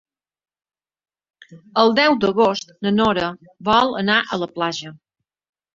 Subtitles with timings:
[1.83, 3.31] El deu d'agost na Nora
[3.73, 4.99] vol anar a la platja.